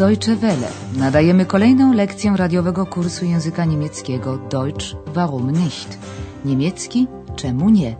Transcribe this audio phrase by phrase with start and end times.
[0.00, 0.68] Deutsche Welle.
[0.96, 5.98] Nadajemy kolejną lekcję radiowego kursu języka niemieckiego Deutsch warum nicht?
[6.44, 7.06] Niemiecki
[7.36, 7.96] czemu nie?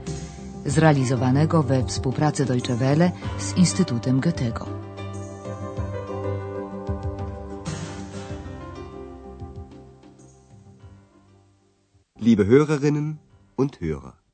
[0.66, 4.66] Zrealizowanego we współpracy Deutsche Welle z Instytutem Goethego.
[12.20, 13.14] Liebe Hörerinnen
[13.56, 14.29] und Hörer.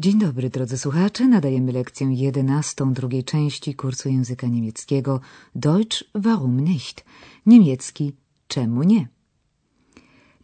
[0.00, 1.28] Dzień dobry, drodzy słuchacze.
[1.28, 5.20] Nadajemy lekcję jedenastą drugiej części kursu języka niemieckiego
[5.54, 7.04] Deutsch warum nicht?
[7.46, 8.12] Niemiecki
[8.48, 9.08] czemu nie?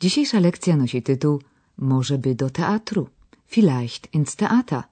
[0.00, 1.40] Dzisiejsza lekcja nosi tytuł
[1.78, 3.08] Może by do teatru,
[3.46, 4.82] vielleicht ins Theater.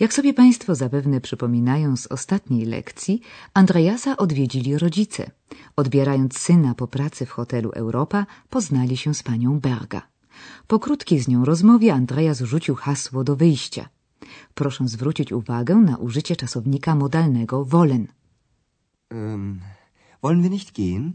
[0.00, 3.20] Jak sobie Państwo zapewne przypominają z ostatniej lekcji,
[3.54, 5.30] Andreasa odwiedzili rodzice.
[5.76, 10.11] Odbierając syna po pracy w hotelu Europa, poznali się z panią Berga.
[10.66, 13.88] Po krótkiej z nią rozmowie Andreas rzucił hasło do wyjścia.
[14.54, 18.06] Proszę zwrócić uwagę na użycie czasownika modalnego wollen.
[19.10, 19.60] Ähm,
[20.22, 21.12] wollen wir nicht gehen?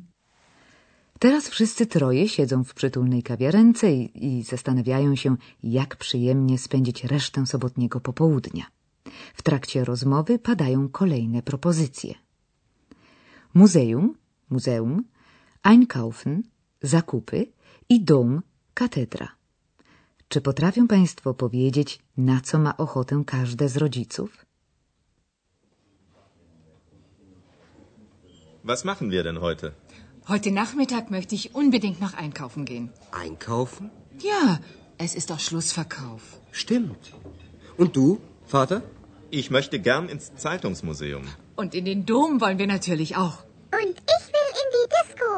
[1.19, 7.45] Teraz wszyscy troje siedzą w przytulnej kawiarence i, i zastanawiają się, jak przyjemnie spędzić resztę
[7.45, 8.65] sobotniego popołudnia.
[9.33, 12.15] W trakcie rozmowy padają kolejne propozycje.
[13.53, 14.15] Muzeum,
[14.49, 15.03] muzeum,
[15.63, 16.43] einkaufen,
[16.81, 17.47] zakupy
[17.89, 18.41] i dom,
[18.81, 19.27] katedra.
[20.29, 24.29] Czy potrafią Państwo powiedzieć, na co ma ochotę każde z rodziców?
[28.63, 29.71] Was machen wir denn heute?
[30.29, 32.89] Heute Nachmittag möchte ich unbedingt noch einkaufen gehen.
[33.11, 33.89] Einkaufen?
[34.23, 34.57] Ja,
[34.97, 36.21] es ist doch Schlussverkauf.
[36.51, 37.03] Stimmt.
[37.77, 38.81] Und du, Vater?
[39.31, 41.23] Ich möchte gern ins Zeitungsmuseum.
[41.55, 43.37] Und in den Dom wollen wir natürlich auch.
[43.81, 45.29] Und ich will in die Disco.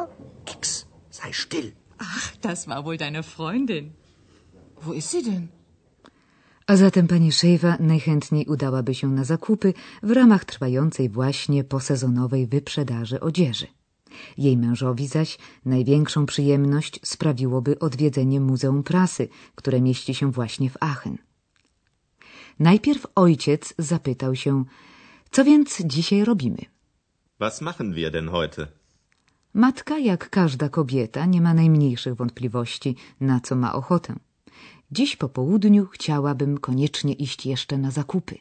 [0.54, 1.72] Ex, sei still.
[2.00, 3.92] Ach, das war wohl deine Freundin.
[4.82, 5.48] Wo ist sie denn?
[6.66, 13.20] A zatem pani Szejwa najchętniej udałaby się na zakupy w ramach trwającej właśnie posezonowej wyprzedaży
[13.20, 13.66] odzieży.
[14.38, 21.18] Jej mężowi zaś największą przyjemność sprawiłoby odwiedzenie Muzeum Prasy, które mieści się właśnie w Aachen.
[22.58, 24.64] Najpierw ojciec zapytał się,
[25.30, 26.58] co więc dzisiaj robimy?
[27.38, 28.79] Was machen wir denn heute?
[29.54, 34.16] Matka, jak każda kobieta, nie ma najmniejszych wątpliwości, na co ma ochotę.
[34.92, 38.38] Dziś po południu chciałabym koniecznie iść jeszcze na zakupy.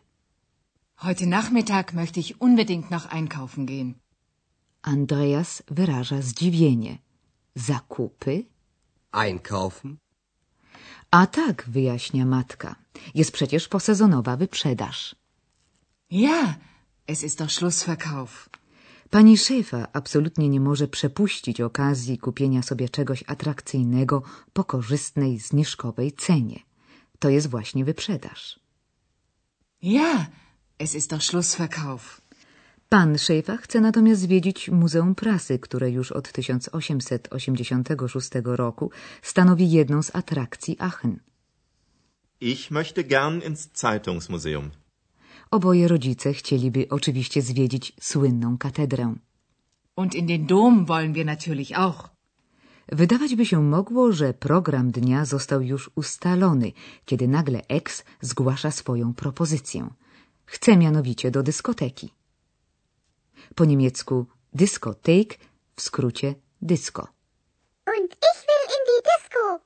[0.96, 3.94] Heute Nachmittag möchte ich unbedingt noch einkaufen gehen.
[4.82, 6.98] Andreas wyraża zdziwienie.
[7.56, 8.44] Zakupy?
[9.12, 9.98] Einkaufen?
[11.12, 12.76] A tak, wyjaśnia matka.
[13.16, 15.16] Jest przecież posezonowa wyprzedaż.
[16.12, 16.56] Ja,
[17.08, 18.50] es ist doch Schlussverkauf.
[19.10, 26.60] Pani szefa absolutnie nie może przepuścić okazji kupienia sobie czegoś atrakcyjnego po korzystnej, zniżkowej cenie.
[27.20, 28.60] To jest właśnie wyprzedaż.
[29.82, 30.28] Ja,
[30.80, 32.22] es ist doch Schlussverkauf.
[32.90, 40.16] Pan szefa chce natomiast zwiedzić Muzeum Prasy, które już od 1886 roku stanowi jedną z
[40.16, 41.20] atrakcji Aachen.
[42.42, 44.70] Ich möchte gern ins Zeitungsmuseum.
[45.52, 49.16] Oboje rodzice chcieliby oczywiście zwiedzić słynną katedrę.
[49.96, 52.10] Und in den Dom wollen wir natürlich auch.
[52.92, 56.72] Wydawać by się mogło, że program dnia został już ustalony,
[57.06, 59.90] kiedy nagle ex zgłasza swoją propozycję.
[60.46, 62.14] Chce mianowicie do dyskoteki.
[63.56, 65.40] Po niemiecku Diskothek,
[65.76, 67.08] w skrócie disco.
[67.88, 69.60] Und ich will in die Disco.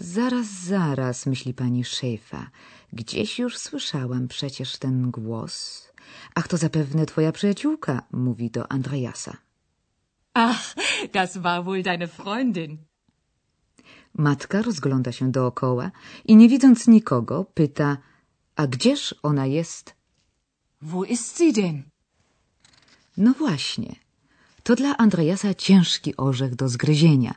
[0.00, 2.50] Zaraz, zaraz, myśli pani szefa.
[2.92, 5.86] Gdzieś już słyszałam przecież ten głos.
[6.34, 9.36] Ach, to zapewne twoja przyjaciółka, mówi do Andreasa.
[10.34, 10.74] Ach,
[11.12, 12.78] das war wohl deine Freundin.
[14.14, 15.90] Matka rozgląda się dookoła
[16.24, 17.96] i nie widząc nikogo, pyta,
[18.56, 19.94] a gdzież ona jest?
[20.82, 21.82] Wo ist sie denn?
[23.16, 23.96] No właśnie.
[24.70, 27.34] To dla Andreasa ciężki orzech do zgryzienia.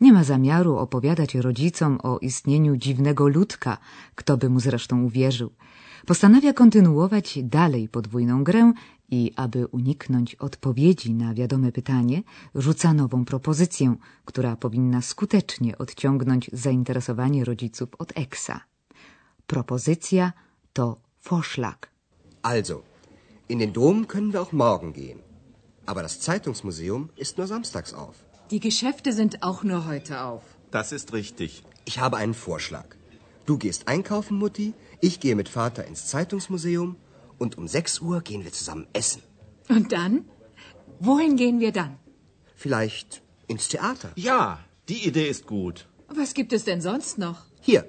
[0.00, 3.78] Nie ma zamiaru opowiadać rodzicom o istnieniu dziwnego ludka,
[4.14, 5.50] kto by mu zresztą uwierzył.
[6.06, 8.72] Postanawia kontynuować dalej podwójną grę
[9.10, 12.22] i, aby uniknąć odpowiedzi na wiadome pytanie,
[12.54, 13.94] rzuca nową propozycję,
[14.24, 18.60] która powinna skutecznie odciągnąć zainteresowanie rodziców od Eksa.
[19.46, 20.32] Propozycja
[20.72, 20.96] to
[21.30, 21.88] Vorschlag.
[22.42, 22.82] Also,
[23.48, 25.35] in den Dom können wir auch morgen gehen.
[25.86, 28.16] Aber das Zeitungsmuseum ist nur samstags auf.
[28.50, 30.42] Die Geschäfte sind auch nur heute auf.
[30.70, 31.64] Das ist richtig.
[31.84, 32.86] Ich habe einen Vorschlag.
[33.46, 36.96] Du gehst einkaufen, Mutti, ich gehe mit Vater ins Zeitungsmuseum
[37.38, 39.22] und um 6 Uhr gehen wir zusammen essen.
[39.68, 40.24] Und dann?
[40.98, 41.98] Wohin gehen wir dann?
[42.56, 44.10] Vielleicht ins Theater.
[44.16, 45.88] Ja, die Idee ist gut.
[46.08, 47.44] Was gibt es denn sonst noch?
[47.60, 47.84] Hier.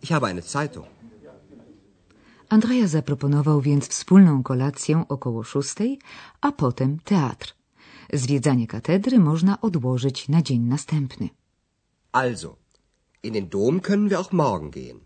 [0.00, 0.86] Ich habe eine Zeitung.
[2.52, 5.98] Andrea zaproponował więc wspólną kolację około szóstej,
[6.40, 7.54] a potem teatr.
[8.12, 11.28] Zwiedzanie katedry można odłożyć na dzień następny.
[12.12, 12.56] Also,
[13.22, 15.00] in den Dom können wir auch morgen gehen.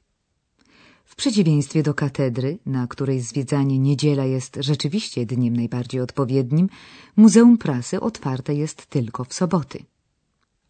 [1.05, 6.69] W przeciwieństwie do katedry, na której zwiedzanie niedziela jest rzeczywiście dniem najbardziej odpowiednim,
[7.17, 9.85] Muzeum Prasy otwarte jest tylko w soboty.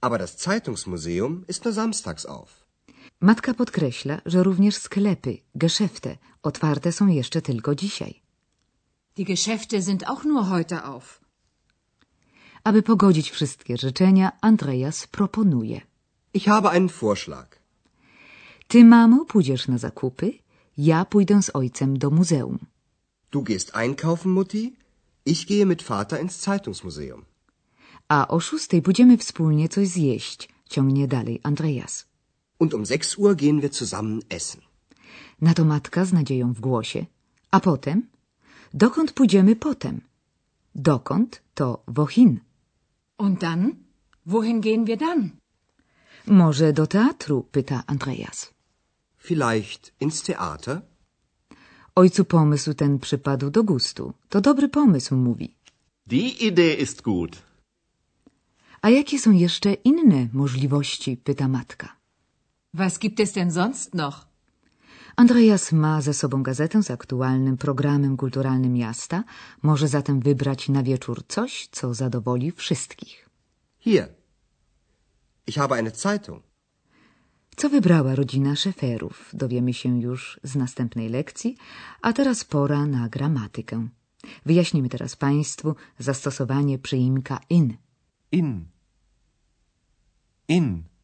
[0.01, 2.66] Aber das Zeitungsmuseum ist nur samstags auf.
[3.21, 8.21] Matka podkreśla, że również sklepy, Geschäfte, otwarte są jeszcze tylko dzisiaj.
[9.17, 11.21] Die Geschäfte sind auch nur heute auf.
[12.65, 15.81] Aby pogodzić wszystkie życzenia, Andreas proponuje.
[16.35, 17.59] Ich habe einen Vorschlag.
[18.69, 20.33] Ty, mamo, pójdziesz na zakupy,
[20.79, 22.59] ja pójdę z ojcem do muzeum.
[23.31, 24.77] Du gehst einkaufen, Mutti.
[25.27, 27.25] Ich gehe mit Vater ins Zeitungsmuseum.
[28.09, 32.07] A o szóstej pójdziemy wspólnie coś zjeść, ciągnie dalej Andreas.
[32.59, 34.61] Und um 6 Uhr gehen wir zusammen essen.
[35.41, 37.07] Na to matka z nadzieją w głosie.
[37.51, 38.09] A potem?
[38.75, 40.01] Dokąd pójdziemy potem?
[40.75, 42.41] Dokąd to wohin.
[43.19, 43.75] Und dann?
[44.27, 45.31] Wohin gehen wir dann?
[46.27, 48.51] Może do teatru, pyta Andreas.
[49.19, 50.83] Vielleicht ins Theater?
[51.95, 54.13] Ojcu pomysł ten przypadł do gustu.
[54.29, 55.57] To dobry pomysł, mówi.
[56.07, 57.43] Die Idee ist gut.
[58.83, 61.96] A jakie są jeszcze inne możliwości, pyta matka.
[62.77, 64.27] Was gibt es denn sonst noch?
[65.17, 69.25] Andreas ma ze sobą gazetę z aktualnym programem kulturalnym miasta,
[69.63, 73.29] może zatem wybrać na wieczór coś, co zadowoli wszystkich.
[73.79, 74.09] Hier.
[75.47, 76.43] Ich habe eine Zeitung.
[77.57, 81.57] Co wybrała rodzina szeferów, dowiemy się już z następnej lekcji,
[82.03, 83.89] a teraz pora na gramatykę.
[84.47, 87.77] Wyjaśnimy teraz Państwu zastosowanie przyimka in.
[88.33, 88.65] In.
[90.49, 90.96] In.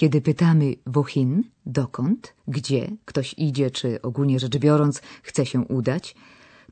[0.00, 6.14] Kiedy pytamy wohin, dokąd, gdzie ktoś idzie, czy ogólnie rzecz biorąc chce się udać,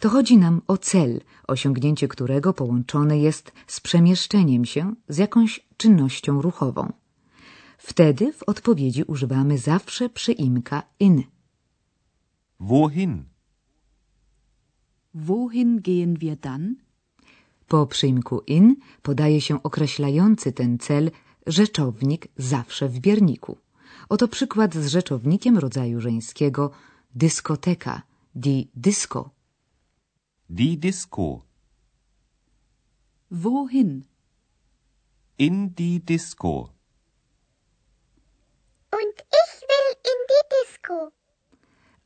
[0.01, 6.43] to chodzi nam o cel, osiągnięcie którego połączone jest z przemieszczeniem się z jakąś czynnością
[6.43, 6.93] ruchową.
[7.79, 11.23] Wtedy w odpowiedzi używamy zawsze przyimka in.
[12.61, 13.25] Wohin?
[15.15, 16.75] Wohin gehen wir dann?
[17.69, 21.11] Po przyimku in podaje się określający ten cel
[21.47, 23.59] rzeczownik zawsze w bierniku.
[24.09, 26.71] Oto przykład z rzeczownikiem rodzaju żeńskiego
[27.15, 28.03] dyskoteka,
[28.35, 29.31] die disco.
[30.51, 31.43] Die Disco.
[33.31, 34.05] Wohin?
[35.39, 36.71] In die Disco.
[38.93, 41.11] Und ich will in die Disco.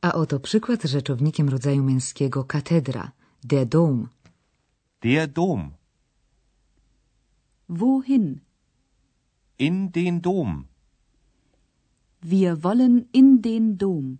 [0.01, 3.11] A oto przykład z rzeczownikiem rodzaju męskiego katedra,
[3.43, 4.09] der Dom.
[5.01, 5.71] Der Dom.
[7.69, 8.39] Wohin?
[9.57, 10.65] In den Dom.
[12.23, 14.17] Wir wollen in den Dom.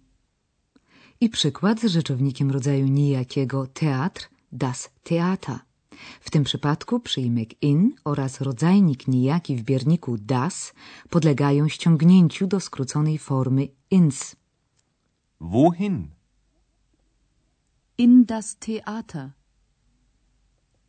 [1.21, 5.59] I przykład z rzeczownikiem rodzaju nijakiego teatr, das Theater.
[6.21, 10.73] W tym przypadku przyjmek in oraz rodzajnik nijaki w bierniku das
[11.09, 14.35] podlegają ściągnięciu do skróconej formy ins.
[15.39, 16.07] Wohin?
[17.97, 19.31] In das Theater.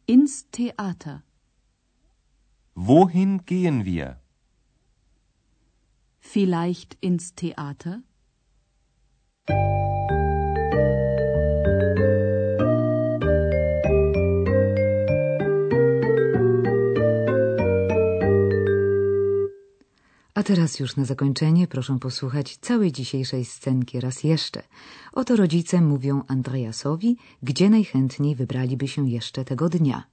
[0.09, 1.21] Ins Theater.
[2.77, 4.22] Wohin gehen wir?
[6.23, 8.01] Vielleicht ins Theater?
[20.35, 24.63] A teraz już na zakończenie proszę posłuchać całej dzisiejszej scenki raz jeszcze.
[25.13, 30.05] Oto rodzice mówią Andreasowi, gdzie najchętniej wybraliby się jeszcze tego dnia.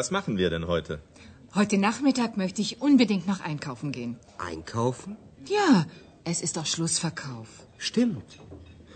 [0.00, 0.92] Was machen wir denn heute?
[1.54, 4.12] Heute Nachmittag möchte ich unbedingt noch einkaufen gehen.
[4.38, 5.10] Einkaufen?
[5.56, 5.86] Ja,
[6.30, 7.48] es ist doch Schlussverkauf.
[7.76, 8.28] Stimmt.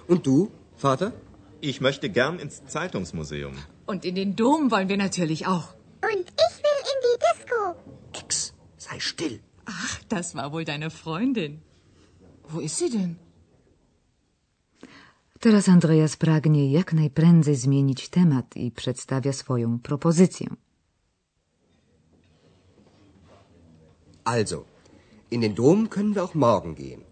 [0.08, 0.36] Und du,
[0.76, 1.12] Vater?
[1.60, 3.52] Ich möchte gern ins Zeitungsmuseum.
[3.84, 5.68] Und in den Dom wollen wir natürlich auch.
[6.10, 7.60] Und ich will in die Disco.
[8.20, 9.36] Ex, sei still.
[9.66, 11.52] Ach, das war wohl deine Freundin.
[12.48, 13.12] Wo ist sie denn?
[15.40, 20.63] Teraz Andreas pragnie jak najprędzej zmienić temat i przedstawia swoją propozycję.
[24.24, 24.64] Also,
[25.30, 27.02] in den Dom können wir auch morgen gehen.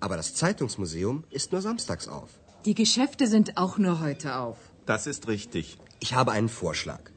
[0.00, 2.30] Aber das Zeitungsmuseum ist nur samstags auf.
[2.64, 4.58] Die Geschäfte sind auch nur heute auf.
[4.86, 5.78] Das ist richtig.
[6.00, 7.10] Ich habe einen Vorschlag.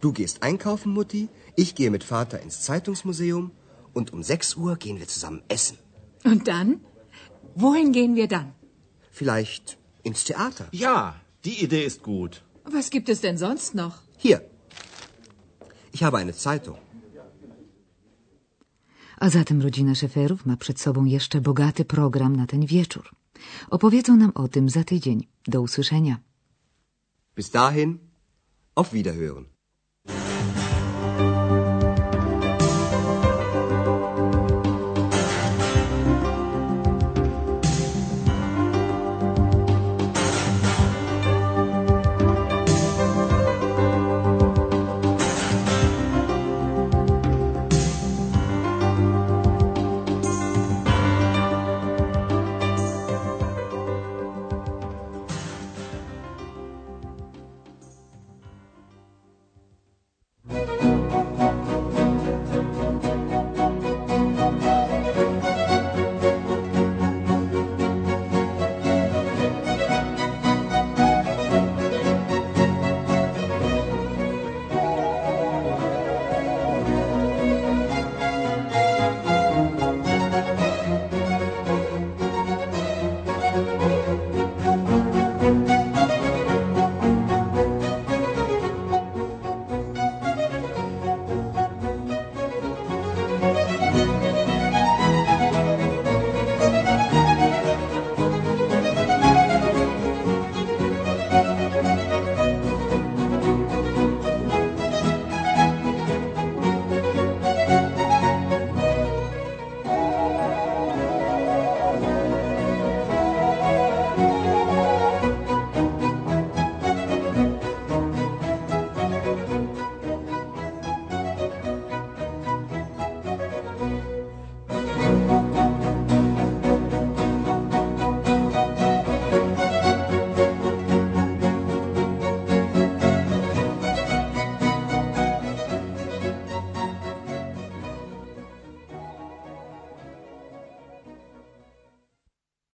[0.00, 3.50] Du gehst einkaufen, Mutti, ich gehe mit Vater ins Zeitungsmuseum
[3.94, 5.78] und um 6 Uhr gehen wir zusammen essen.
[6.24, 6.80] Und dann?
[7.54, 8.52] Wohin gehen wir dann?
[9.10, 10.68] Vielleicht ins Theater.
[10.72, 12.44] Ja, die Idee ist gut.
[12.64, 14.02] Was gibt es denn sonst noch?
[14.18, 14.42] Hier.
[15.92, 16.78] Ich habe eine Zeitung.
[19.20, 23.10] A zatem rodzina szeferów ma przed sobą jeszcze bogaty program na ten wieczór.
[23.70, 25.26] Opowiedzą nam o tym za tydzień.
[25.48, 26.20] Do usłyszenia.
[27.36, 27.98] Bis dahin,
[28.74, 29.55] auf Wiederhören.